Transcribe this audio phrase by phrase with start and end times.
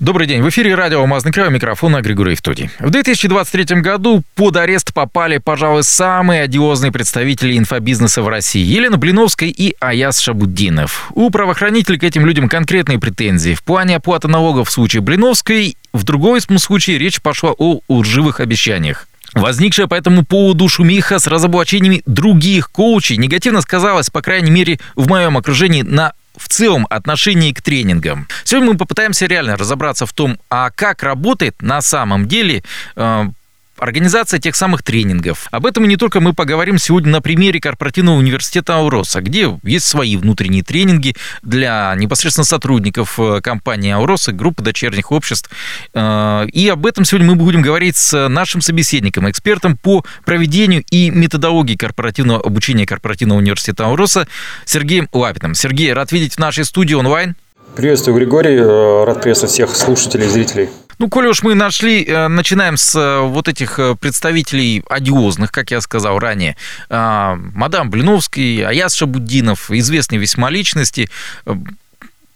[0.00, 0.42] Добрый день.
[0.42, 2.68] В эфире радио «Алмазный край», микрофона Григорий Евтодий.
[2.80, 8.60] В 2023 году под арест попали, пожалуй, самые одиозные представители инфобизнеса в России.
[8.60, 11.12] Елена Блиновская и Аяс Шабуддинов.
[11.14, 13.54] У правоохранителей к этим людям конкретные претензии.
[13.54, 19.06] В плане оплаты налогов в случае Блиновской, в другой случае речь пошла о лживых обещаниях.
[19.32, 25.08] Возникшая по этому поводу шумиха с разоблачениями других коучей негативно сказалась, по крайней мере, в
[25.08, 28.28] моем окружении на в целом отношении к тренингам.
[28.44, 32.62] Сегодня мы попытаемся реально разобраться в том, а как работает на самом деле
[32.96, 33.28] э,
[33.78, 35.46] организация тех самых тренингов.
[35.50, 39.86] Об этом и не только мы поговорим сегодня на примере корпоративного университета Ауроса, где есть
[39.86, 45.50] свои внутренние тренинги для непосредственно сотрудников э, компании Ауроса, группы дочерних обществ.
[45.94, 51.10] Э, и об этом сегодня мы будем говорить с нашим собеседником, экспертом по проведению и
[51.10, 54.26] методологии корпоративного обучения корпоративного университета Ауроса
[54.64, 55.54] Сергеем Лапиным.
[55.54, 57.36] Сергей, рад видеть в нашей студии онлайн.
[57.76, 58.56] Приветствую, Григорий.
[58.56, 60.68] Э, рад приветствовать всех слушателей и зрителей.
[60.98, 65.70] Ну, коли уж мы нашли, э, начинаем с э, вот этих э, представителей одиозных, как
[65.70, 66.56] я сказал ранее.
[66.88, 71.08] А, мадам Блиновский, Аяс Шабуддинов, известные весьма личности.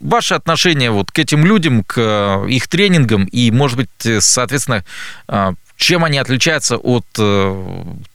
[0.01, 4.85] Ваше отношение вот к этим людям, к их тренингам и, может быть, соответственно,
[5.77, 7.05] чем они отличаются от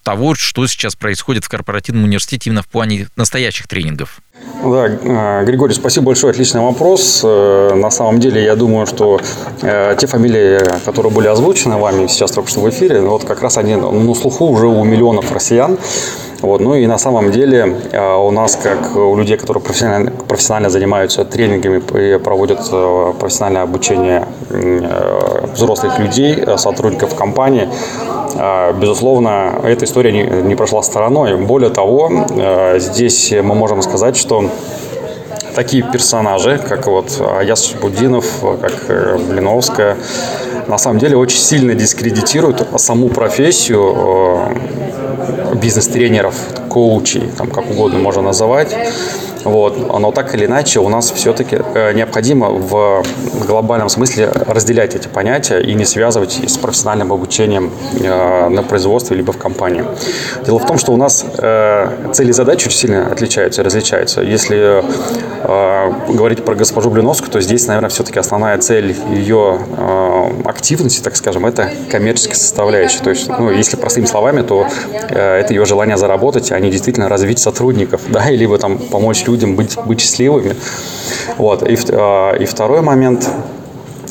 [0.03, 4.21] того, что сейчас происходит в корпоративном университете именно в плане настоящих тренингов?
[4.63, 7.21] Да, э, Григорий, спасибо большое, отличный вопрос.
[7.23, 9.19] Э, на самом деле, я думаю, что
[9.61, 13.57] э, те фамилии, которые были озвучены вами сейчас только что в эфире, вот как раз
[13.57, 15.77] они на слуху уже у миллионов россиян.
[16.41, 16.61] Вот.
[16.61, 21.81] Ну и на самом деле у нас, как у людей, которые профессионально, профессионально занимаются тренингами
[21.97, 22.69] и проводят
[23.17, 24.27] профессиональное обучение
[25.53, 27.69] взрослых людей, сотрудников компании,
[28.73, 31.37] безусловно, эта история не, прошла стороной.
[31.37, 34.49] Более того, а, здесь мы можем сказать, что
[35.55, 38.25] такие персонажи, как вот Аяс Шабудинов,
[38.61, 39.97] как э, Блиновская,
[40.67, 44.51] на самом деле очень сильно дискредитируют саму профессию
[45.51, 46.35] э, бизнес-тренеров,
[46.69, 48.75] коучей, там как угодно можно называть.
[49.43, 49.99] Вот.
[49.99, 53.03] Но так или иначе у нас все-таки э, необходимо в
[53.45, 59.33] глобальном смысле разделять эти понятия и не связывать с профессиональным обучением э, на производстве либо
[59.33, 59.83] в компании.
[60.45, 64.21] Дело в том, что у нас э, цели и задачи очень сильно отличаются различаются.
[64.21, 64.83] Если
[65.43, 69.59] говорить про госпожу Блиновскую, то здесь, наверное, все-таки основная цель ее
[70.45, 73.03] активности, так скажем, это коммерческая составляющая.
[73.03, 74.67] То есть, ну, если простыми словами, то
[75.09, 79.55] это ее желание заработать, а не действительно развить сотрудников, да, либо там помочь людям людям
[79.55, 80.55] быть, быть счастливыми.
[81.37, 81.67] Вот.
[81.67, 83.29] И, а, и второй момент,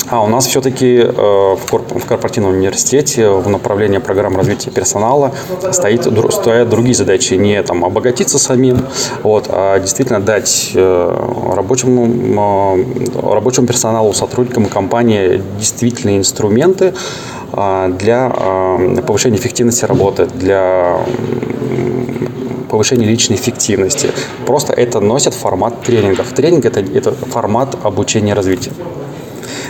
[0.09, 5.33] а у нас все-таки э, в, корп, в корпоративном университете в направлении программ развития персонала
[5.71, 7.33] стоит, стоят другие задачи.
[7.35, 8.85] Не там, обогатиться самим,
[9.23, 16.93] вот, а действительно дать э, рабочему, э, рабочему персоналу, сотрудникам компании действительные инструменты
[17.51, 18.31] для
[19.05, 20.97] повышения эффективности работы, для
[22.73, 24.09] повышения личной эффективности.
[24.47, 26.33] Просто это носит формат тренингов.
[26.33, 28.71] Тренинг это, это формат обучения развития.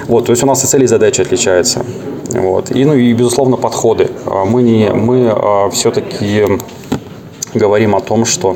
[0.08, 1.86] Вот, то есть у нас и цели и задачи отличаются.
[2.30, 2.72] Вот.
[2.72, 4.10] И, ну, и, безусловно, подходы.
[4.26, 6.46] А мы, не, мы а, все-таки
[7.54, 8.56] говорим о том, что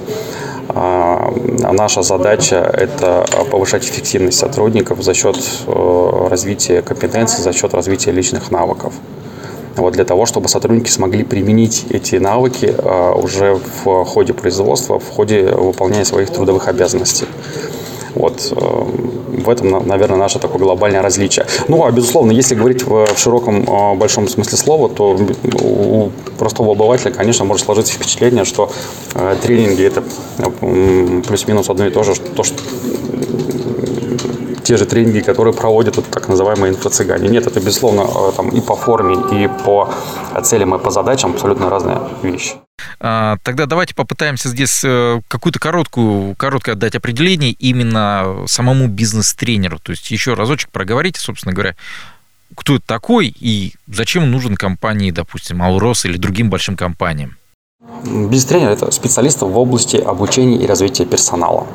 [0.69, 1.34] а,
[1.74, 5.38] наша задача– это повышать эффективность сотрудников за счет
[5.68, 8.94] э, развития компетенций, за счет развития личных навыков
[9.77, 15.09] вот для того, чтобы сотрудники смогли применить эти навыки а, уже в ходе производства, в
[15.09, 17.27] ходе выполнения своих трудовых обязанностей.
[18.17, 21.45] Вот э, в этом, наверное, наше такое глобальное различие.
[21.67, 25.15] Ну, а безусловно, если говорить в широком, э, большом смысле слова, то
[25.61, 26.09] у
[26.39, 28.71] простого обывателя, конечно, может сложиться впечатление, что
[29.13, 30.03] э, тренинги это
[31.27, 32.57] плюс-минус одно и то же, то, что
[34.67, 37.29] те же тренинги, которые проводят вот так называемые инфо-цыгане.
[37.29, 39.94] Нет, это, безусловно, э, там и по форме, и по
[40.44, 42.56] целям, и по задачам абсолютно разные вещи.
[43.00, 49.80] А, тогда давайте попытаемся здесь э, какую-то короткую, короткое отдать определение именно самому бизнес-тренеру.
[49.80, 51.75] То есть еще разочек проговорите, собственно говоря,
[52.53, 57.38] кто это такой и зачем нужен компании, допустим, Аурос или другим большим компаниям?
[58.03, 61.68] Бизнес-тренер– это специалист в области обучения и развития персонала.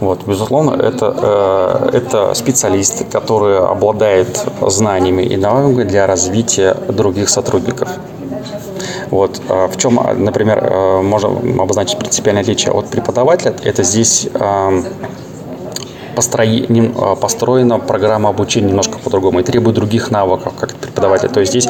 [0.00, 7.90] Вот, безусловно, это, э, это специалист, который обладает знаниями и навыками для развития других сотрудников.
[9.10, 9.42] Вот.
[9.48, 11.28] А в чем, например, э, можно
[11.62, 13.54] обозначить принципиальное отличие от преподавателя?
[13.62, 14.82] Это здесь э,
[16.16, 21.28] построен, построена программа обучения немножко по-другому и требует других навыков, как преподаватель.
[21.28, 21.68] То есть здесь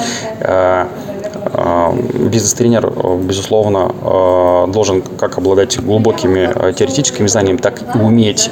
[2.14, 2.92] бизнес-тренер,
[3.22, 8.50] безусловно, должен как обладать глубокими теоретическими знаниями, так и уметь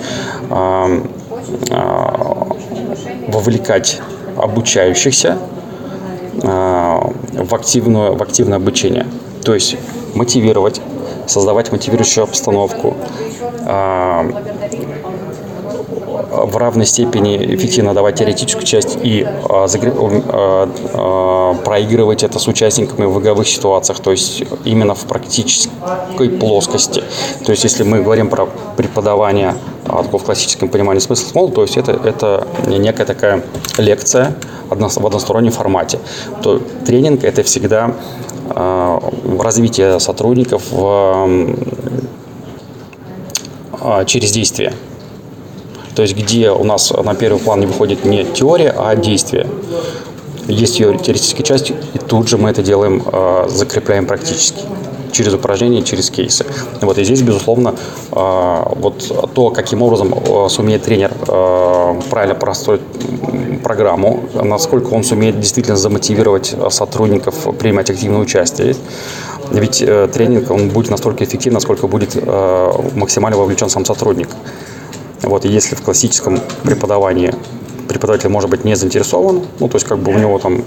[3.29, 4.00] вовлекать
[4.37, 5.39] обучающихся
[6.43, 9.06] в, активную, в активное обучение.
[9.45, 9.77] То есть
[10.15, 10.81] мотивировать,
[11.27, 12.97] создавать мотивирующую обстановку,
[16.31, 23.07] в равной степени эффективно давать теоретическую часть и а, а, а, проигрывать это с участниками
[23.07, 27.03] в игровых ситуациях, то есть именно в практической плоскости.
[27.45, 28.47] То есть если мы говорим про
[28.77, 29.55] преподавание
[29.85, 33.43] в классическом понимании смысла смол, то есть это, это некая такая
[33.79, 34.35] лекция
[34.69, 35.99] в одностороннем формате.
[36.43, 37.95] То тренинг– это всегда
[39.39, 40.63] развитие сотрудников
[44.07, 44.75] через действие.
[45.99, 49.49] То есть где у нас на первый план не выходит не теория, а действие.
[50.47, 54.61] Есть ее теоретическая часть, и тут же мы это делаем, а, закрепляем практически
[55.11, 56.47] через упражнения, через кейсы.
[56.83, 57.75] Вот, и здесь, безусловно,
[58.12, 61.12] а, вот то, каким образом а, сумеет тренер
[62.11, 62.83] правильно простроить
[63.65, 68.77] программу, насколько он сумеет действительно замотивировать сотрудников принимать активное участие.
[69.50, 72.15] Ведь э, тренинг он будет настолько эффективен, насколько будет
[72.95, 74.29] максимально вовлечен сам сотрудник.
[75.23, 77.35] Вот, и если в классическом преподавании
[77.88, 80.62] преподаватель может быть не заинтересован, ну, то есть как бы у него там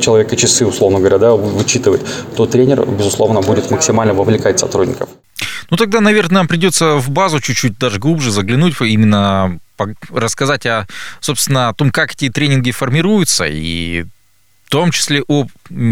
[0.00, 2.04] человека часы, условно говоря, да, вычитывает,
[2.36, 5.08] то тренер, безусловно, будет максимально вовлекать сотрудников.
[5.70, 9.60] Ну, тогда, наверное, нам придется в базу чуть-чуть даже глубже заглянуть, именно
[10.10, 10.86] рассказать о,
[11.20, 14.06] собственно, о том, как эти тренинги формируются и
[14.68, 15.46] в том числе о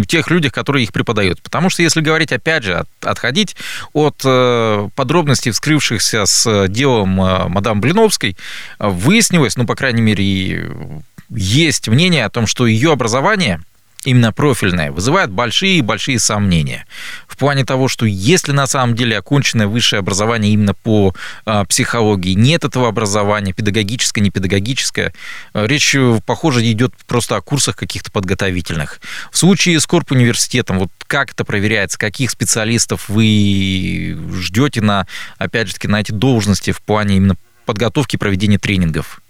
[0.06, 1.40] тех людях, которые их преподают.
[1.40, 3.56] Потому что если говорить, опять же, отходить
[3.94, 8.36] от э, подробностей, вскрывшихся с делом э, мадам Блиновской,
[8.78, 10.92] выяснилось, ну, по крайней мере,
[11.30, 13.62] есть мнение о том, что ее образование–
[14.04, 16.86] именно профильное, вызывает большие-большие сомнения.
[17.26, 21.14] В плане того, что если на самом деле оконченное высшее образование именно по
[21.44, 25.12] э, психологии, нет этого образования, педагогическое, не педагогическое,
[25.54, 25.94] э, речь,
[26.24, 29.00] похоже, идет просто о курсах каких-то подготовительных.
[29.30, 35.06] В случае с Корп университетом, вот как это проверяется, каких специалистов вы ждете на,
[35.38, 39.20] опять же таки, на эти должности в плане именно подготовки проведения тренингов?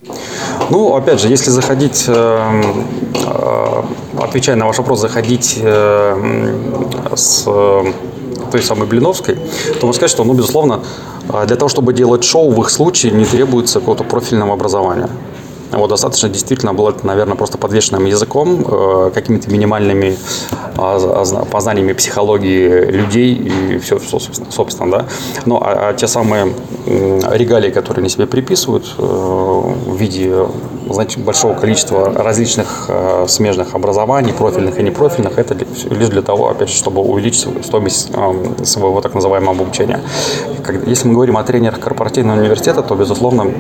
[0.70, 2.62] Ну, опять же, если заходить, э,
[3.14, 3.82] э,
[4.20, 7.44] отвечая на ваш вопрос, заходить э, с
[8.52, 9.34] той самой Блиновской,
[9.80, 10.80] то можно сказать, что, ну, безусловно,
[11.46, 15.08] для того, чтобы делать шоу, в их случае не требуется какого-то профильного образования.
[15.72, 20.16] Вот достаточно действительно было, наверное, просто подвешенным языком, э, какими-то минимальными
[20.76, 25.06] э, познаниями психологии людей и все, собственно, собственно да.
[25.44, 26.52] Ну, а, а те самые
[26.86, 30.46] регалии, которые они себе приписывают э, в виде
[30.88, 36.68] значит, большого количества различных э, смежных образований, профильных и непрофильных, это лишь для того, опять
[36.68, 40.00] же, чтобы увеличить стоимость э, своего так называемого обучения.
[40.86, 43.52] Если мы говорим о тренерах корпоративного университета, то, безусловно,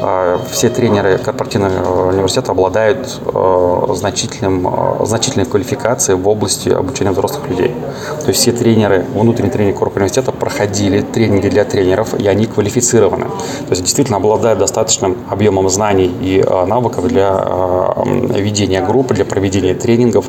[0.00, 7.10] э, все тренеры корпоративного корпоративного университета обладают э, значительным, э, значительной квалификацией в области обучения
[7.10, 7.74] взрослых людей.
[8.22, 13.26] То есть все тренеры, внутренние тренеры корпоративного университета проходили тренинги для тренеров, и они квалифицированы.
[13.26, 17.94] То есть действительно обладают достаточным объемом знаний и э, навыков для
[18.34, 20.26] ведения группы, для проведения тренингов,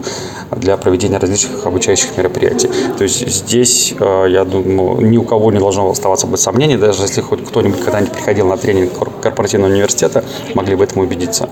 [0.51, 2.69] для проведения различных обучающих мероприятий.
[2.97, 7.21] То есть здесь, я думаю, ни у кого не должно оставаться быть сомнений, даже если
[7.21, 10.23] хоть кто-нибудь когда-нибудь приходил на тренинг корпоративного университета,
[10.53, 11.49] могли в этом убедиться.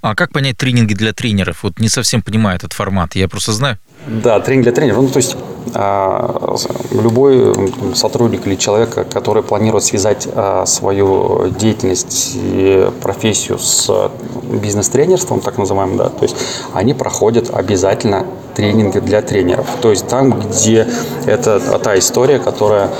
[0.00, 1.62] А как понять тренинги для тренеров?
[1.62, 3.14] Вот не совсем понимаю этот формат.
[3.14, 3.78] Я просто знаю.
[4.06, 5.02] Да, тренинг для тренеров.
[5.02, 5.36] Ну, то есть
[5.74, 6.56] а,
[6.92, 7.54] любой
[7.94, 14.10] сотрудник или человек, который планирует связать а, свою деятельность и профессию с
[14.44, 16.36] бизнес-тренерством, так называемым, да, то есть
[16.72, 19.66] они проходят обязательно тренинги для тренеров.
[19.82, 20.86] То есть там, где
[21.26, 22.90] это та история, которая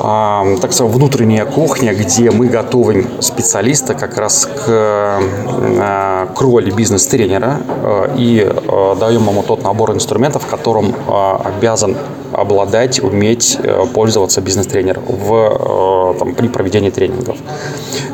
[0.00, 7.58] так сказать, внутренняя кухня, где мы готовим специалиста как раз к, э, к роли бизнес-тренера
[7.82, 11.96] э, и э, даем ему тот набор инструментов, которым обязан
[12.32, 13.58] обладать, уметь
[13.94, 17.36] пользоваться бизнес-тренер в, там, при проведении тренингов.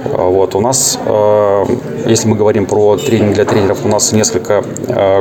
[0.04, 0.54] Вот.
[0.54, 0.98] У нас,
[2.06, 4.64] если мы говорим про тренинг для тренеров, у нас несколько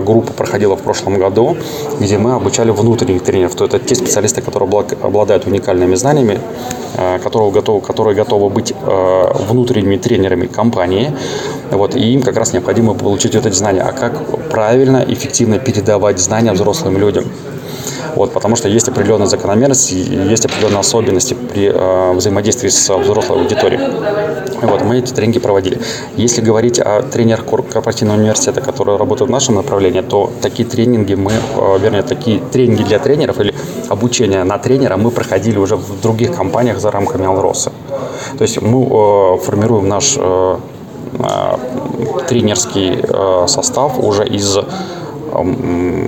[0.01, 1.57] групп проходило в прошлом году,
[1.99, 3.55] где мы обучали внутренних тренеров.
[3.55, 4.69] То это те специалисты, которые
[5.01, 6.39] обладают уникальными знаниями,
[6.97, 11.11] Э, которого готовы, которые готовы быть э, внутренними тренерами компании.
[11.71, 13.81] Вот, и им как раз необходимо получить вот эти знания.
[13.81, 14.13] А как
[14.49, 17.25] правильно, эффективно передавать знания взрослым людям.
[18.15, 23.81] Вот, потому что есть определенные закономерности, есть определенные особенности при э, взаимодействии с взрослой аудиторией.
[24.61, 25.79] Вот, мы эти тренинги проводили.
[26.15, 31.31] Если говорить о тренерах корпоративного университета, которые работают в нашем направлении, то такие тренинги мы,
[31.31, 33.53] э, вернее, такие тренинги для тренеров или
[33.89, 37.71] обучение на тренера мы проходили уже в других компаниях за рамками Алроса.
[38.37, 40.57] То есть мы э, формируем наш э,
[41.19, 41.57] э,
[42.27, 44.57] тренерский э, состав уже из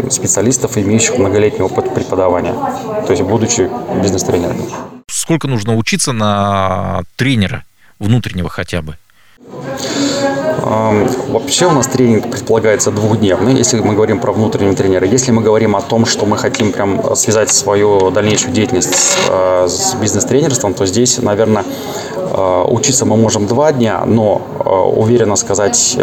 [0.09, 2.53] специалистов, имеющих многолетний опыт преподавания,
[3.05, 3.69] то есть будучи
[4.01, 4.63] бизнес-тренерами.
[5.09, 7.63] Сколько нужно учиться на тренера
[7.99, 8.95] внутреннего хотя бы?
[10.59, 15.07] Вообще у нас тренинг предполагается двухдневный, если мы говорим про внутреннего тренера.
[15.07, 19.67] Если мы говорим о том, что мы хотим прям связать свою дальнейшую деятельность с, э,
[20.01, 21.63] бизнес-тренерством, то здесь, наверное,
[22.37, 25.97] учиться мы можем два дня, но э, уверенно сказать,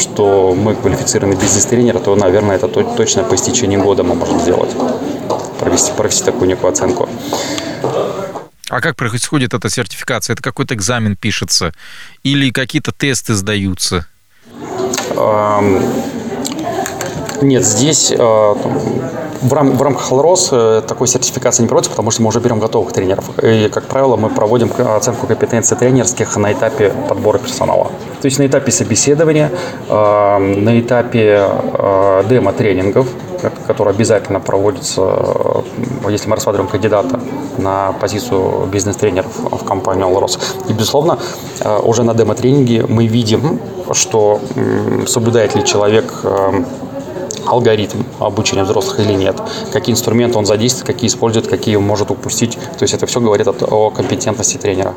[0.00, 4.70] что мы квалифицированный бизнес-тренер, то, наверное, это точно по истечении года мы можем сделать,
[5.58, 7.08] провести, провести такую некую оценку.
[8.70, 10.34] А как происходит эта сертификация?
[10.34, 11.72] Это какой-то экзамен пишется?
[12.22, 14.06] Или какие-то тесты сдаются?
[17.40, 18.54] Нет, здесь э,
[19.42, 22.58] в, рам, в рамках Алрос э, такой сертификации не проводится, потому что мы уже берем
[22.58, 23.30] готовых тренеров.
[23.42, 27.90] И, как правило, мы проводим оценку компетенции тренерских на этапе подбора персонала.
[28.20, 29.50] То есть на этапе собеседования,
[29.88, 33.08] э, на этапе э, демо-тренингов,
[33.66, 35.02] который обязательно проводится,
[36.08, 37.20] если мы рассматриваем кандидата
[37.56, 40.40] на позицию бизнес-тренеров в компанию Алрос.
[40.68, 41.20] И, безусловно,
[41.84, 43.60] уже на демо-тренинге мы видим,
[43.92, 44.40] что
[45.06, 46.12] соблюдает ли человек
[47.52, 49.40] алгоритм обучения взрослых или нет,
[49.72, 52.58] какие инструменты он задействует, какие использует, какие может упустить.
[52.78, 54.94] То есть это все говорит о компетентности тренера.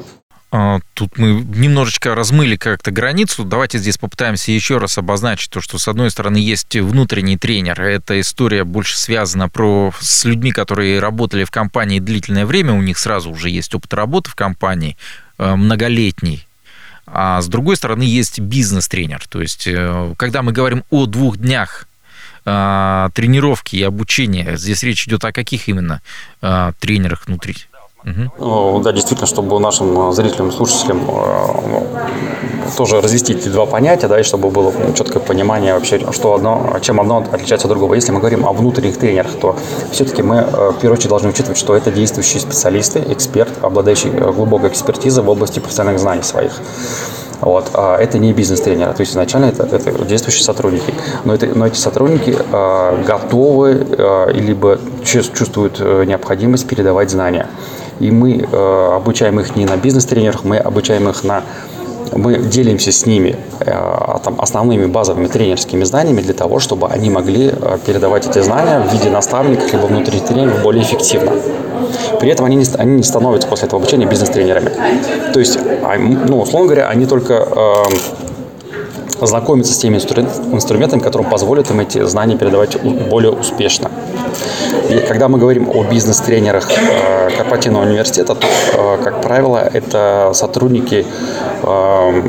[0.54, 3.46] А, тут мы немножечко размыли как-то границу.
[3.46, 7.82] Давайте здесь попытаемся еще раз обозначить то, что с одной стороны есть внутренний тренер.
[7.82, 12.74] Эта история больше связана про, с людьми, которые работали в компании длительное время.
[12.74, 14.98] У них сразу уже есть опыт работы в компании,
[15.38, 16.46] э, многолетний.
[17.06, 19.26] А с другой стороны есть бизнес-тренер.
[19.30, 21.88] То есть, э, когда мы говорим о двух днях
[22.44, 24.58] тренировки и обучения.
[24.58, 26.02] Здесь речь идет о каких именно
[26.42, 27.56] а, тренерах внутри?
[28.04, 28.80] Угу.
[28.80, 31.84] Да, действительно, чтобы нашим зрителям, слушателям э,
[32.76, 37.00] тоже развести эти два понятия, да, и чтобы было четкое понимание вообще, что одно, чем
[37.00, 37.94] одно отличается от другого.
[37.94, 39.56] Если мы говорим о внутренних тренерах, то
[39.92, 45.24] все-таки мы в первую очередь должны учитывать, что это действующие специалисты, эксперт, обладающий глубокой экспертизой
[45.24, 46.60] в области профессиональных знаний своих.
[47.42, 47.72] Вот.
[47.74, 50.94] А это не бизнес-тренеры, то есть изначально это, это действующие сотрудники.
[51.26, 57.48] Но, это, но эти сотрудники э, готовы э, либо чувствуют э, необходимость передавать знания.
[58.00, 61.44] И мы э, обучаем их не на бизнес-тренерах, мы обучаем их на
[62.14, 63.72] мы делимся с ними э,
[64.24, 67.54] там, основными базовыми тренерскими знаниями для того, чтобы они могли
[67.86, 71.32] передавать эти знания в виде наставников либо внутренних тренеров более эффективно.
[72.20, 74.72] При этом они не, они не становятся после этого обучения бизнес-тренерами.
[75.34, 81.70] То есть, а, ну, условно говоря, они только э, знакомиться с теми инструментами, которые позволят
[81.70, 83.90] им эти знания передавать более успешно.
[84.90, 91.06] И когда мы говорим о бизнес-тренерах э, корпоративного университета, то, э, как правило, это сотрудники,
[91.64, 92.24] э,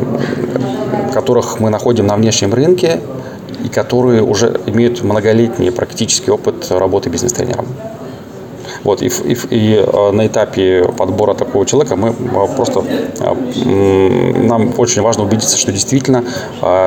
[1.13, 3.01] которых мы находим на внешнем рынке
[3.65, 7.67] и которые уже имеют многолетний практический опыт работы бизнес-тренером.
[8.85, 12.85] Вот, и, и, и э, на этапе подбора такого человека мы э, просто
[13.21, 16.25] э, нам очень важно убедиться, что действительно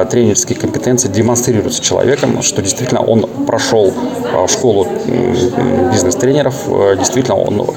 [0.09, 3.93] тренерские компетенции демонстрируются человеком, что действительно он прошел
[4.47, 4.87] школу
[5.91, 6.55] бизнес-тренеров,
[6.97, 7.67] действительно он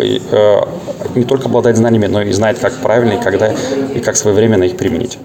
[1.14, 3.52] не только обладает знаниями, но и знает, как правильно и когда
[3.94, 5.18] и как своевременно их применить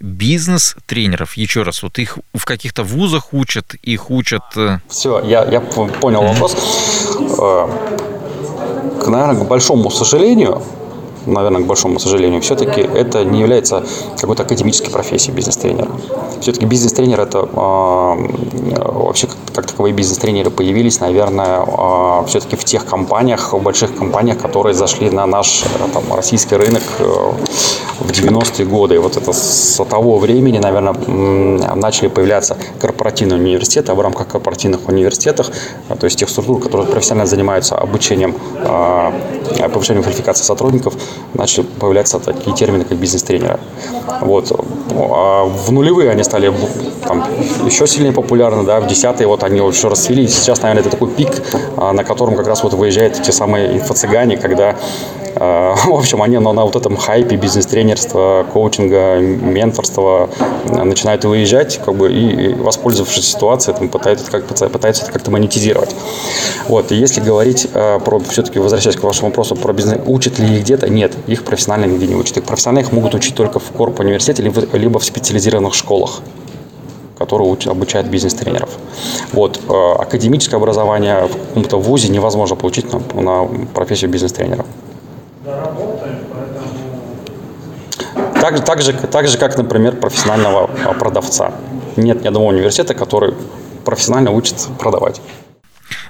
[0.00, 1.36] бизнес-тренеров.
[1.36, 4.42] Еще раз, вот их в каких-то вузах учат, их учат...
[4.88, 6.56] Все, я, я понял вопрос
[9.06, 10.62] наверное, к большому сожалению,
[11.28, 13.84] наверное, к большому сожалению, все-таки это не является
[14.20, 15.88] какой-то академической профессией бизнес-тренера.
[16.40, 23.52] Все-таки бизнес-тренер это э, вообще как таковые бизнес-тренеры появились, наверное, э, все-таки в тех компаниях,
[23.52, 27.04] в больших компаниях, которые зашли на наш там, российский рынок э,
[28.00, 28.94] в 90-е годы.
[28.94, 30.94] И вот это с того времени, наверное,
[31.74, 35.50] начали появляться корпоративные университеты, а в рамках корпоративных университетов,
[35.88, 38.34] то есть тех структур, которые профессионально занимаются обучением,
[39.72, 40.94] повышением квалификации сотрудников,
[41.34, 43.58] начали появляться такие термины, как бизнес-тренеры.
[44.20, 44.50] Вот.
[44.94, 46.52] А в нулевые они стали
[47.04, 47.24] там,
[47.64, 50.26] еще сильнее популярны, да, в десятые вот они еще расцвели.
[50.26, 51.30] Сейчас, наверное, это такой пик,
[51.76, 54.76] а, на котором как раз вот выезжают те самые инфо-цыгане, когда
[55.86, 60.28] В общем, они на, вот этом хайпе бизнес-тренерства, коучинга, менторства
[60.66, 65.94] начинают выезжать, как бы, и, воспользовавшись ситуацией, там, пытаются, как, пытаются это как-то монетизировать.
[66.66, 70.62] Вот, и если говорить про, все-таки возвращаясь к вашему вопросу, про бизнес, учат ли их
[70.62, 70.88] где-то?
[70.88, 72.38] Нет, их профессионально нигде не учат.
[72.38, 76.20] Их профессионально их могут учить только в корп университете, либо, либо в специализированных школах
[77.18, 78.70] которые обучают бизнес-тренеров.
[79.32, 79.60] Вот.
[79.68, 84.64] Э, академическое образование в каком-то вузе невозможно получить на, на профессию бизнес-тренера.
[88.40, 91.52] Так, же, так, же, так же, как, например, профессионального а, продавца.
[91.96, 93.34] Нет ни одного университета, который
[93.84, 95.20] профессионально учит продавать.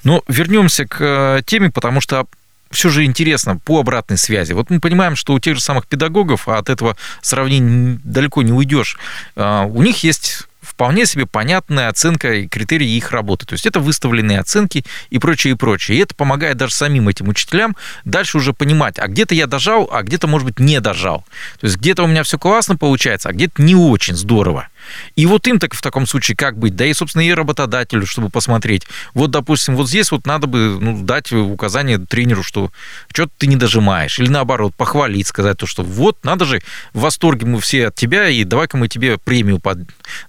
[0.05, 2.27] Ну, вернемся к э, теме, потому что
[2.71, 4.53] все же интересно по обратной связи.
[4.53, 8.53] Вот мы понимаем, что у тех же самых педагогов, а от этого сравнения далеко не
[8.53, 8.99] уйдешь,
[9.37, 10.48] э, у них есть
[10.79, 13.45] вполне себе понятная оценка и критерии их работы.
[13.45, 15.99] То есть это выставленные оценки и прочее, и прочее.
[15.99, 20.05] И это помогает даже самим этим учителям дальше уже понимать, а где-то я дожал, а
[20.05, 21.25] где-то, может быть, не дожал.
[21.59, 24.69] То есть где-то у меня все классно получается, а где-то не очень здорово.
[25.17, 26.77] И вот им так в таком случае как быть?
[26.77, 28.87] Да и, собственно, и работодателю, чтобы посмотреть.
[29.15, 32.71] Вот, допустим, вот здесь вот надо бы ну, дать указание тренеру, что
[33.13, 34.19] что-то ты не дожимаешь.
[34.19, 36.61] Или наоборот, похвалить, сказать то, что вот, надо же,
[36.93, 39.79] в восторге мы все от тебя, и давай-ка мы тебе премию под...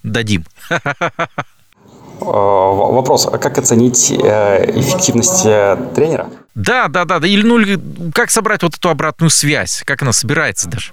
[0.03, 0.45] дадим.
[2.21, 6.29] А, вопрос, а как оценить э, эффективность э, тренера?
[6.53, 7.25] Да, да, да.
[7.25, 9.83] Или, ну, как собрать вот эту обратную связь?
[9.85, 10.91] Как она собирается даже?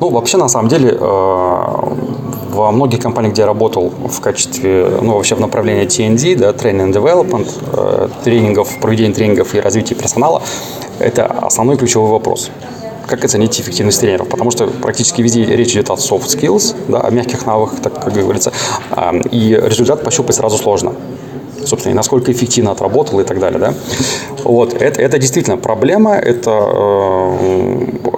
[0.00, 2.23] Ну, вообще, на самом деле, э,
[2.54, 6.90] во многих компаниях, где я работал в качестве, ну, вообще в направлении TND, да, Training
[6.90, 10.42] and Development, э, тренингов, проведения тренингов и развития персонала,
[10.98, 12.50] это основной ключевой вопрос.
[13.06, 17.10] Как оценить эффективность тренеров, потому что практически везде речь идет о soft skills, да, о
[17.10, 18.52] мягких навыках, так как говорится,
[19.30, 20.94] и результат пощупать сразу сложно
[21.64, 23.74] собственно, и насколько эффективно отработал и так далее, да.
[24.44, 26.50] Вот, это, это действительно проблема, это,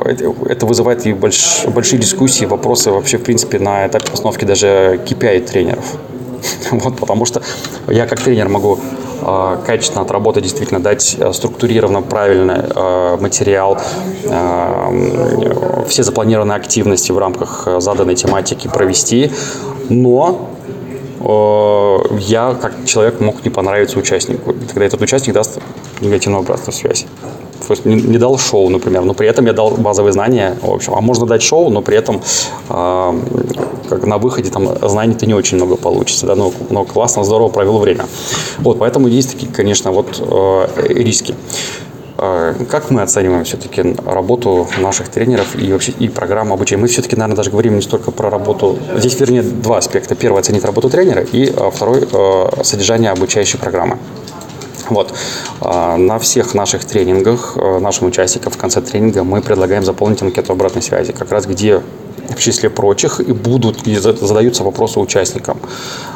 [0.04, 5.00] э, это вызывает и больш, большие дискуссии, вопросы вообще, в принципе, на этапе постановки даже
[5.06, 5.84] KPI тренеров.
[6.70, 7.42] Вот, потому что
[7.88, 8.78] я как тренер могу
[9.20, 13.78] э, качественно отработать, действительно дать э, структурированно правильный э, материал,
[14.24, 19.30] э, все запланированные активности в рамках э, заданной тематики провести,
[19.88, 20.50] но
[22.18, 24.52] я как человек мог не понравиться участнику.
[24.52, 25.58] И тогда этот участник даст
[26.00, 27.06] негативную обратную связь.
[27.66, 30.56] То есть не, не дал шоу, например, но при этом я дал базовые знания.
[30.62, 32.20] В общем, а можно дать шоу, но при этом
[32.68, 33.20] э,
[33.88, 37.78] как на выходе там знаний-то не очень много получится, да, но, но классно, здорово провел
[37.78, 38.06] время.
[38.58, 41.34] Вот, поэтому есть такие, конечно, вот э, риски.
[42.18, 46.82] А, как мы оцениваем все-таки работу наших тренеров и вообще и программу обучения?
[46.82, 48.78] Мы все-таки, наверное, даже говорим не столько про работу.
[48.96, 50.14] Здесь, вернее, два аспекта.
[50.14, 52.08] Первый– оценить работу тренера, и а, второй–
[52.64, 53.98] содержание обучающей программы.
[54.88, 55.12] Вот.
[55.60, 60.82] А, на всех наших тренингах нашим участникам в конце тренинга мы предлагаем заполнить анкету обратной
[60.82, 61.82] связи, как раз где
[62.34, 65.58] в числе прочих и будут и задаются вопросы участникам.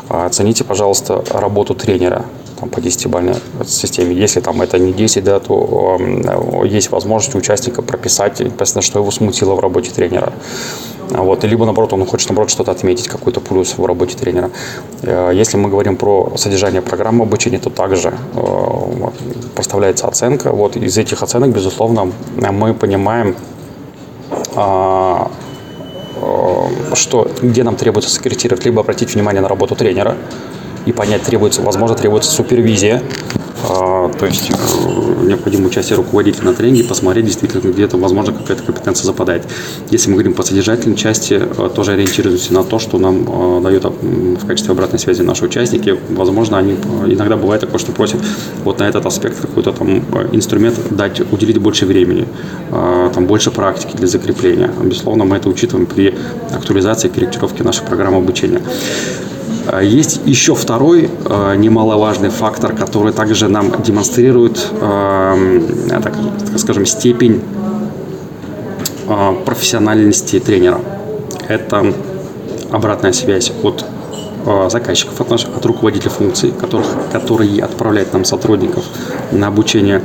[0.08, 2.24] Оцените, пожалуйста, работу тренера
[2.60, 4.14] там, по 10-бальной системе.
[4.14, 9.10] Если там это не 10, да, то э, есть возможность участника прописать, непосредственно, что его
[9.10, 10.32] смутило в работе тренера.
[11.10, 11.44] Вот.
[11.44, 14.50] Либо, наоборот, он хочет, наоборот, что-то отметить, какой-то плюс в работе тренера.
[15.02, 19.10] Э, если мы говорим про содержание программы обучения, то также э,
[19.54, 20.52] проставляется оценка.
[20.52, 20.76] Вот.
[20.76, 23.34] Из этих оценок, безусловно, мы понимаем,
[24.54, 25.30] а,
[26.16, 30.16] э, что, где нам требуется скорректировать, либо обратить внимание на работу тренера,
[30.86, 33.02] и понять, требуется, возможно, требуется супервизия,
[33.68, 39.04] а, то есть э, необходимо участие руководителя на тренинге, посмотреть действительно, где-то, возможно, какая-то компетенция
[39.04, 39.44] западает.
[39.90, 43.84] Если мы говорим по содержательной части, э, тоже ориентируемся на то, что нам э, дают
[43.84, 45.98] в качестве обратной связи наши участники.
[46.08, 46.72] Возможно, они
[47.06, 48.20] иногда бывает такое, что просят
[48.64, 52.26] вот на этот аспект какой-то там инструмент дать, уделить больше времени,
[52.70, 54.70] там больше практики для закрепления.
[54.82, 56.14] Безусловно, мы это учитываем при
[56.52, 58.60] актуализации и корректировке наших программ обучения.
[59.66, 66.14] А есть еще второй э, немаловажный фактор, который также нам демонстрирует, э, так,
[66.56, 67.42] скажем, степень
[69.44, 70.80] профессиональности тренера.
[71.48, 71.92] Это
[72.70, 73.84] обратная связь от
[74.70, 78.84] заказчиков, от, наших, от руководителей функций, которых, которые отправляют нам сотрудников
[79.32, 80.00] на обучение.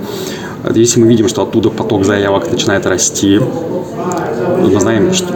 [0.73, 5.33] Если мы видим, что оттуда поток заявок начинает расти, мы знаем, что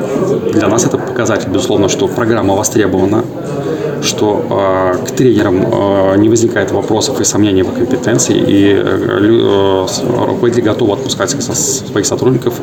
[0.54, 3.24] для нас это показатель, безусловно, что программа востребована,
[4.02, 9.86] что э, к тренерам э, не возникает вопросов и сомнений в компетенции, и э, э,
[10.26, 12.54] руководители готовы отпускать со, своих сотрудников,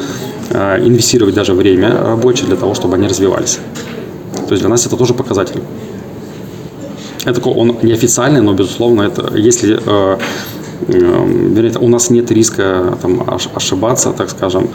[0.50, 3.58] э, инвестировать даже время рабочее для того, чтобы они развивались.
[4.48, 5.60] То есть для нас это тоже показатель.
[7.24, 10.18] Это он неофициальный, но, безусловно, это если э,
[10.88, 14.68] вернее, у нас нет риска там, ошибаться, так скажем.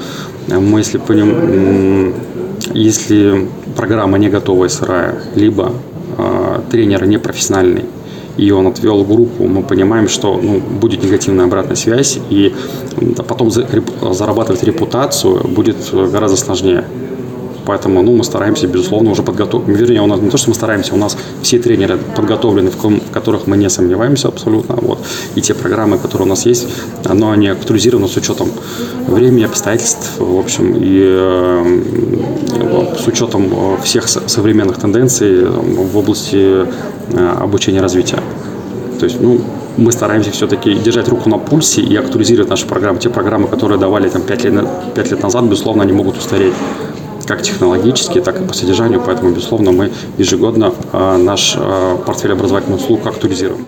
[0.48, 2.14] Мы, если поним,
[2.74, 5.74] если программа не готовая, сырая, либо
[6.18, 7.86] э, тренер не профессиональный,
[8.38, 12.54] и он отвел группу, мы понимаем, что ну, будет негативная обратная связь, и
[13.28, 16.86] потом зарабатывать репутацию будет гораздо сложнее.
[17.66, 19.68] Поэтому ну, мы стараемся, безусловно, уже подготовить.
[19.68, 23.00] Вернее, у нас не то, что мы стараемся, у нас все тренеры подготовлены, в, ком,
[23.00, 24.76] в которых мы не сомневаемся абсолютно.
[24.82, 25.00] Вот.
[25.36, 26.68] И те программы, которые у нас есть,
[27.14, 28.50] но они актуализированы с учетом
[29.08, 31.82] времени, обстоятельств, в общем, и э,
[33.00, 36.66] с учетом всех современных тенденций в области
[37.14, 38.20] э, обучения и развития.
[39.00, 39.42] То есть, ну,
[39.78, 43.00] мы стараемся все-таки держать руку на пульсе и актуализировать наши программы.
[43.00, 46.54] Те программы, которые давали там 5 лет, 5 лет назад, безусловно, они могут устареть
[47.32, 49.02] как технологически, так и по содержанию.
[49.06, 53.68] Поэтому, безусловно, мы ежегодно э, наш э, портфель образовательных услуг актуализируем.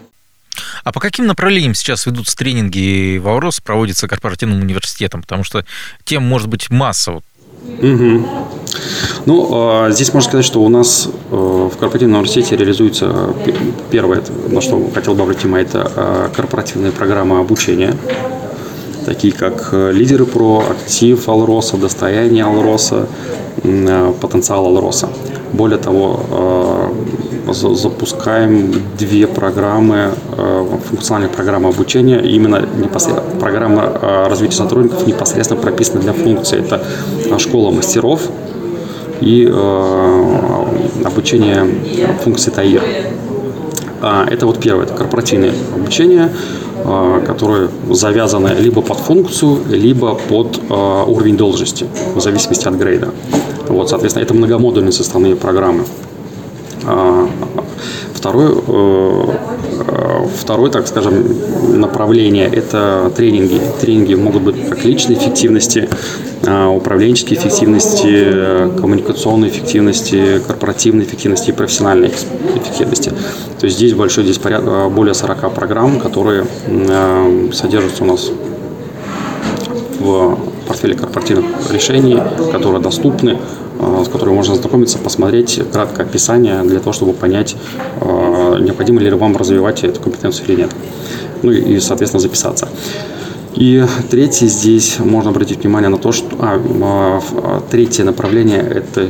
[0.84, 5.22] А по каким направлениям сейчас ведутся тренинги в Аурос, проводятся корпоративным университетом?
[5.22, 5.64] Потому что
[6.04, 7.22] тем может быть масса.
[7.82, 8.28] Угу.
[9.28, 13.34] Ну, а, здесь можно сказать, что у нас в корпоративном университете реализуется
[13.92, 17.96] первое, на что хотел бы обратить внимание, это корпоративные программы обучения
[19.04, 23.08] такие как э, лидеры про, актив Алроса, достояние Алроса,
[23.64, 25.10] э, потенциал Алроса.
[25.52, 26.92] Более того,
[27.48, 30.12] э, запускаем две программы,
[30.90, 36.60] функциональные программы обучения, именно непосредственно программа развития сотрудников непосредственно прописана для функции.
[36.60, 36.82] Это
[37.38, 38.22] школа мастеров
[39.20, 39.46] и
[41.06, 41.68] обучение
[42.24, 42.82] функции ТАИР.
[44.06, 46.30] А, это вот первое, это корпоративное обучение,
[46.86, 53.12] а, которое завязано либо под функцию, либо под а, уровень должности, в зависимости от грейда.
[53.68, 55.86] Вот, соответственно, это многомодульные составные программы.
[58.14, 58.54] Второй,
[60.14, 63.60] э, э, второй, так скажем, направление– это тренинги.
[63.82, 65.90] Тренинги могут быть как личной эффективности,
[66.46, 73.12] а, управленческой эффективности, коммуникационной эффективности, корпоративной эффективности и профессиональной эффективности.
[73.60, 78.30] То есть здесь большой, здесь порядка, более 40 программ, которые э, содержатся у нас
[80.00, 82.20] в портфеле корпоративных решений,
[82.52, 83.38] которые доступны
[83.80, 87.56] Э, с которой можно знакомиться, посмотреть краткое описание для того, чтобы понять,
[88.02, 90.72] э, необходимо ли вам развивать эту компетенцию или нет.
[91.42, 92.70] Ну и, соответственно, записаться.
[93.56, 99.08] И третье здесь можно обратить внимание на то, что а, а, третье направление это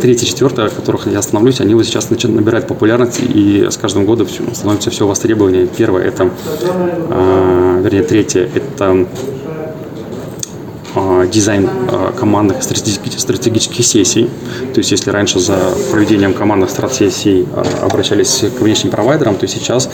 [0.00, 4.04] третье, четвертое, о которых я остановлюсь, они вот сейчас начинают набирать популярность и с каждым
[4.04, 5.66] годом становится все востребованнее.
[5.66, 6.30] Первое это,
[7.08, 9.06] а, вернее, третье это
[10.94, 14.30] а, дизайн а, командных стратегических сессий.
[14.72, 15.58] То есть, если раньше за
[15.92, 19.90] проведением командных стратсессий а, обращались к внешним провайдерам, то сейчас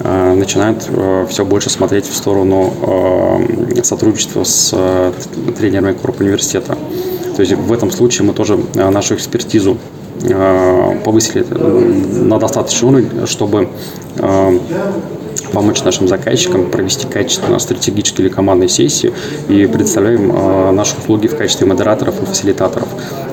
[0.00, 0.90] начинают
[1.30, 3.40] все больше смотреть в сторону
[3.84, 4.74] сотрудничества с
[5.56, 6.76] тренерами корпуса университета.
[7.36, 9.78] То есть в этом случае мы тоже нашу экспертизу
[11.04, 11.46] повысили
[12.24, 13.68] на достаточный уровень, чтобы
[15.54, 19.14] помочь нашим заказчикам провести качественную стратегическую или командную сессию
[19.48, 22.88] и предоставляем э, наши услуги в качестве модераторов и фасилитаторов,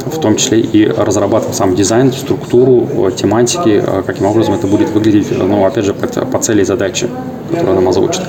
[0.05, 4.89] в том числе и разрабатываем сам дизайн, структуру, э, тематики, э, каким образом это будет
[4.89, 7.09] выглядеть, ну, опять же, по, цели и задаче,
[7.49, 8.21] которые нам озвучат.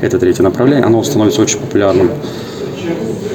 [0.00, 2.10] Это третье направление, оно становится очень популярным.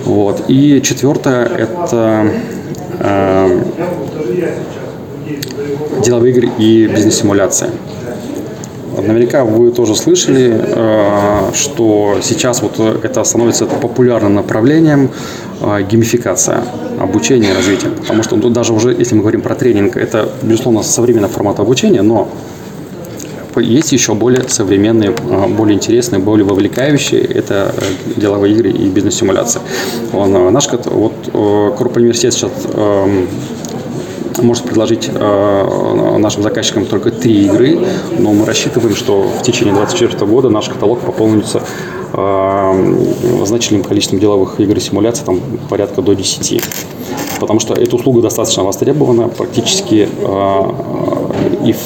[0.06, 0.44] Вот.
[0.48, 2.28] И четвертое– это
[3.00, 3.64] э,
[6.04, 7.70] деловые игры и бизнес-симуляция.
[8.98, 15.10] Наверняка вы тоже слышали, э, что сейчас вот это становится популярным направлением
[15.62, 16.64] э, геймификация
[17.00, 17.90] обучения и развития.
[17.90, 22.02] Потому что ну, даже уже, если мы говорим про тренинг, это, безусловно, современный формат обучения,
[22.02, 22.28] но
[23.58, 27.22] есть еще более современные, э, более интересные, более вовлекающие.
[27.22, 27.74] Это
[28.18, 29.62] деловые игры и бизнес-симуляция.
[30.14, 31.14] Наш вот,
[31.78, 33.28] Корпуниверситет сейчас эм,
[34.40, 37.80] может предложить э, нашим заказчикам только три игры,
[38.18, 41.64] но мы рассчитываем, что в течение 2024 года наш каталог пополнится
[42.14, 42.96] э,
[43.46, 45.40] значительным количеством деловых игр и симуляций, там
[45.70, 46.64] порядка до 10.
[47.40, 50.62] Потому что эта услуга достаточно востребована, практически э,
[51.66, 51.78] и к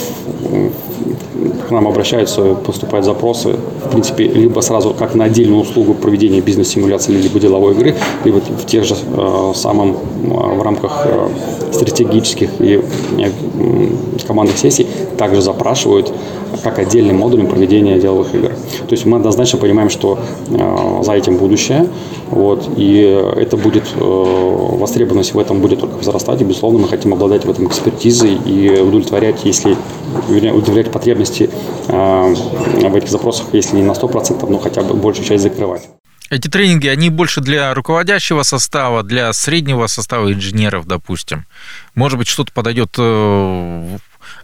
[1.75, 7.39] нам обращаются, поступают запросы в принципе, либо сразу как на отдельную услугу проведения бизнес-симуляции, либо
[7.39, 11.27] деловой игры, либо в тех же э, самом в рамках э,
[11.71, 12.81] стратегических и
[13.17, 13.31] э,
[14.27, 16.11] командных сессий также запрашивают
[16.63, 18.49] как отдельным модулем проведения деловых игр.
[18.49, 20.17] То есть мы однозначно понимаем, что
[20.49, 21.88] э, за этим будущее,
[22.31, 23.01] вот, и
[23.38, 27.49] это будет, э, востребованность в этом будет только возрастать, и, безусловно, мы хотим обладать в
[27.49, 29.75] этом экспертизой и удовлетворять, если,
[30.15, 31.49] удовлетворять потребности
[31.88, 32.34] э,
[32.89, 35.89] в этих запросах, если не на 100%, но хотя бы большую часть закрывать.
[36.32, 41.45] Эти тренинги, они больше для руководящего состава, для среднего состава инженеров, допустим.
[41.93, 43.97] Может быть, что-то подойдет э,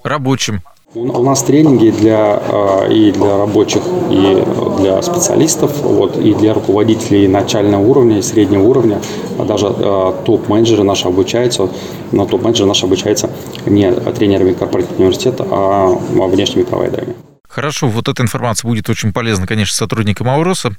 [0.03, 0.61] рабочим.
[0.93, 4.43] У нас тренинги для, э, и для рабочих, и
[4.77, 8.99] для специалистов, вот, и для руководителей начального уровня и среднего уровня.
[9.39, 11.69] Даже э, топ-менеджеры наши обучаются,
[12.11, 13.29] но топ-менеджеры наши обучаются
[13.65, 17.15] не тренерами корпоративного университета, а внешними провайдерами.
[17.51, 20.71] Хорошо, вот эта информация будет очень полезна, конечно, сотрудникам Ауроса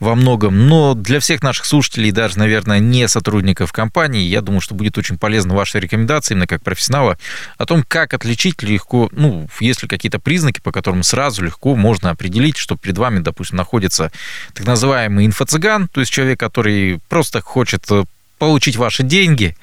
[0.00, 4.74] во многом, но для всех наших слушателей, даже, наверное, не сотрудников компании, я думаю, что
[4.74, 7.18] будет очень полезна ваша рекомендация именно как профессионала
[7.58, 12.08] о том, как отличить легко, ну, есть ли какие-то признаки, по которым сразу легко можно
[12.08, 14.10] определить, что перед вами, допустим, находится
[14.54, 18.04] так называемый инфо-цыган, то есть человек, который просто хочет э,
[18.38, 19.54] получить ваши деньги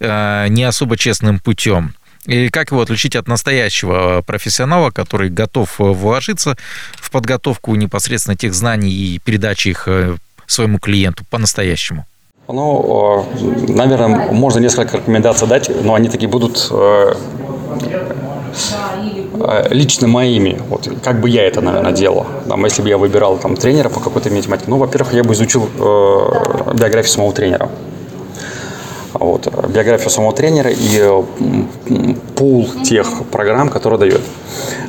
[0.00, 1.94] э, не особо честным путем,
[2.26, 6.56] и как его отличить от настоящего профессионала, который готов э, вложиться
[6.94, 12.04] в подготовку непосредственно тех знаний и передачи их э, своему клиенту по-настоящему?
[12.48, 13.26] Ну,
[13.68, 17.14] наверное, можно несколько рекомендаций дать, но они такие будут э,
[19.70, 20.60] лично моими.
[20.68, 22.26] Вот как бы я это, наверное, делал.
[22.48, 25.68] Там, если бы я выбирал там, тренера по какой-то математике, ну, во-первых, я бы изучил
[25.78, 27.70] э, биографию самого тренера
[29.14, 31.22] вот, биографию самого тренера и
[32.36, 34.20] пул тех программ, которые дает.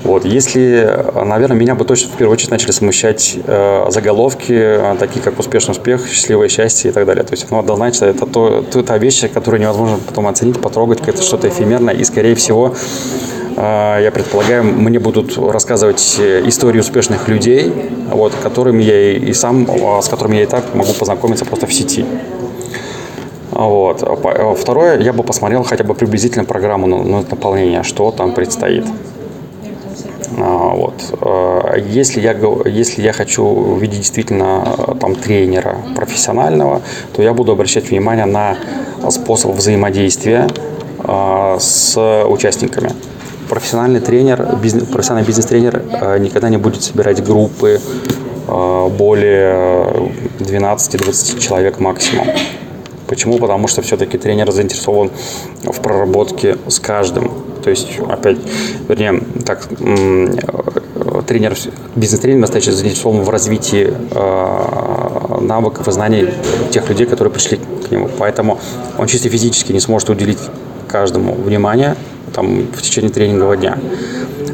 [0.03, 5.38] Вот, если, наверное, меня бы точно в первую очередь начали смущать э, заголовки, такие как
[5.39, 7.23] успешный успех, счастливое счастье и так далее.
[7.23, 11.21] То есть, ну, однозначно, это то, то, та вещь, которую невозможно потом оценить, потрогать, это
[11.21, 12.73] что-то эфемерное, и, скорее всего,
[13.55, 17.71] э, я предполагаю, мне будут рассказывать истории успешных людей,
[18.12, 19.67] вот, которыми я и сам,
[20.01, 22.05] с которыми я и так могу познакомиться просто в сети.
[23.67, 24.04] Вот.
[24.04, 28.86] Э, второе, я бы посмотрел хотя бы приблизительно программу на наполнение, что там предстоит.
[30.38, 30.93] А, вот.
[31.21, 36.82] Э, если я, если я хочу увидеть действительно э, там, тренера профессионального,
[37.15, 38.58] то я буду обращать внимание на
[39.10, 40.47] способ взаимодействия
[41.60, 41.97] с
[42.28, 42.91] участниками.
[43.50, 47.82] Профессиональный тренер, бизнес, профессиональный бизнес-тренер никогда не будет собирать группы
[48.47, 52.28] более 12-20 человек максимум.
[53.12, 53.39] Почему?
[53.39, 55.12] Потому что все-таки тренер заинтересован
[55.63, 57.30] в проработке с каждым.
[57.62, 58.38] То есть, опять,
[58.88, 59.67] вернее, так,
[61.28, 61.58] тренер,
[61.97, 66.30] бизнес-тренер настоящий заинтересован в развитии э, навыков и знаний
[66.71, 68.10] тех людей, которые пришли к нему.
[68.17, 68.60] Поэтому
[68.97, 70.39] он чисто физически не сможет уделить
[70.88, 71.97] каждому внимание
[72.34, 73.78] там, в течение тренингового дня.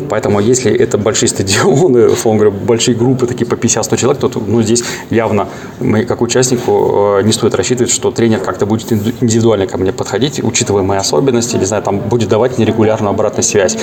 [0.10, 4.62] Поэтому если это большие стадионы, условно говоря, большие группы, такие по 50-100 человек, то ну,
[4.62, 5.48] здесь явно
[5.80, 10.44] мы, как участнику, э, не стоит рассчитывать, что тренер как-то будет индивидуально ко мне подходить,
[10.44, 13.78] учитывая мои особенности, не знаю, там будет давать нерегулярную обратную связь.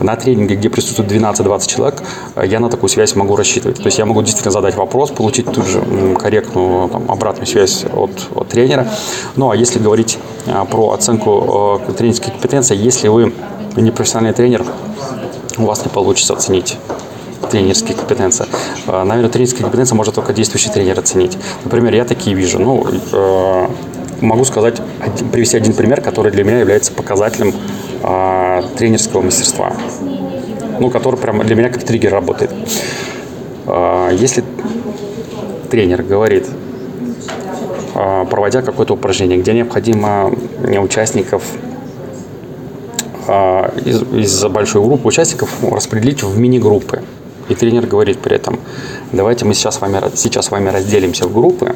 [0.00, 2.02] На тренинге, где присутствует 12-20 человек,
[2.36, 3.78] э, я на такую связь могу рассчитывать.
[3.78, 5.82] То есть я могу действительно задать вопрос, получить тут же
[6.18, 8.88] корректную там, обратную связь от, от тренера.
[9.36, 13.32] Ну а если говорить э, про оценку тренерской компетенции, если вы
[13.76, 14.64] не профессиональный тренер,
[15.58, 16.76] у вас не получится оценить
[17.50, 18.46] тренерские компетенции.
[18.86, 21.38] А, наверное, тренерские компетенции может только действующий тренер оценить.
[21.64, 22.58] Например, я такие вижу.
[22.58, 23.66] Ну, э,
[24.20, 24.80] могу сказать,
[25.32, 27.54] привести один пример, который для меня является показателем
[28.02, 29.72] э, тренерского мастерства.
[30.80, 32.50] Ну, который прямо для меня как триггер работает.
[33.66, 34.44] Э, если
[35.70, 36.46] тренер говорит,
[37.94, 40.32] э, проводя какое-то упражнение, где необходимо
[40.80, 41.77] участников а,
[43.84, 47.02] из, из большой группы участников распределить в мини-группы.
[47.48, 48.58] И тренер говорит при этом,
[49.12, 51.74] давайте мы сейчас с вами, сейчас с вами разделимся в группы,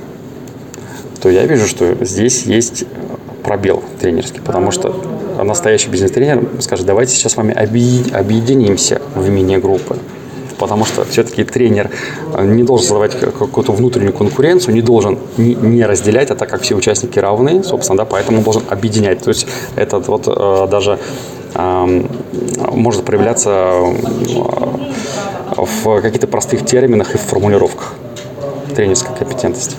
[1.20, 2.84] то я вижу, что здесь есть
[3.42, 4.94] пробел тренерский, потому что
[5.42, 9.98] настоящий бизнес-тренер скажет, давайте сейчас с вами объединимся в мини-группы
[10.62, 11.90] потому что все-таки тренер
[12.40, 17.18] не должен создавать какую-то внутреннюю конкуренцию, не должен не разделять, а так как все участники
[17.18, 19.24] равны, собственно, да, поэтому должен объединять.
[19.24, 21.00] То есть этот вот э, даже
[21.54, 23.92] может проявляться э,
[25.56, 27.94] в каких-то простых терминах и в формулировках
[28.74, 29.76] тренерской компетентности.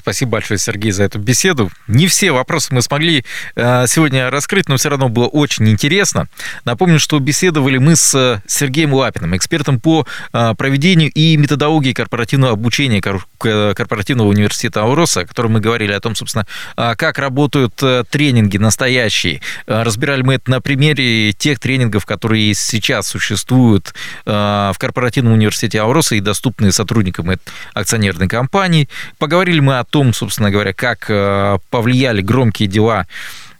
[0.00, 1.70] Спасибо большое, Сергей, за эту беседу.
[1.86, 3.22] Не все вопросы мы смогли
[3.54, 6.26] э, сегодня раскрыть, но все равно было очень интересно.
[6.64, 13.02] Напомню, что беседовали мы с Сергеем Лапиным, экспертом по э, проведению и методологии корпоративного обучения
[13.02, 16.46] корпоративного университета Ауроса, о котором мы говорили о том, собственно,
[16.78, 17.74] э, как работают
[18.10, 19.42] тренинги настоящие.
[19.66, 23.92] Разбирали мы это на примере тех тренингов, которые сейчас существуют
[24.24, 27.30] в корпоративном университете Ауроса и доступны сотрудникам
[27.74, 28.88] акционерной компании.
[29.18, 33.06] Поговорили мы о том, собственно говоря, как э, повлияли громкие дела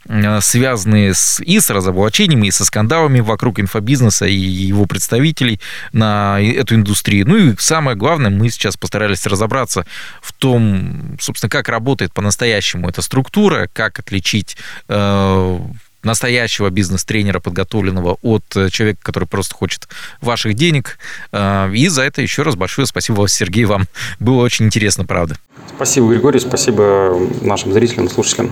[0.07, 5.59] э, связанные с, и с разоблачениями, и со скандалами вокруг инфобизнеса и его представителей
[5.93, 7.27] на эту индустрию.
[7.27, 9.85] Ну и самое главное, мы сейчас постарались разобраться
[10.21, 15.59] в том, собственно, как работает по-настоящему эта структура, как отличить э,
[16.03, 19.87] настоящего бизнес-тренера, подготовленного от э, человека, который просто хочет
[20.21, 20.97] ваших денег.
[21.31, 23.87] Э, и за это еще раз большое спасибо, Сергей, вам.
[24.19, 25.37] Было очень интересно, правда.
[25.75, 28.51] Спасибо, Григорий, спасибо нашим зрителям, слушателям.